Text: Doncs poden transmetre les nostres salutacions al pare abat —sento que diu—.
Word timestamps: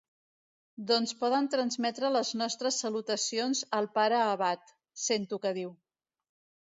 Doncs 0.91 1.11
poden 1.19 1.49
transmetre 1.55 2.11
les 2.15 2.31
nostres 2.41 2.81
salutacions 2.85 3.63
al 3.81 3.91
pare 3.99 4.23
abat 4.23 4.75
—sento 4.75 5.41
que 5.45 5.53
diu—. 5.59 5.75